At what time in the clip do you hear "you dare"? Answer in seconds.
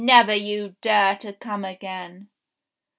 0.33-1.15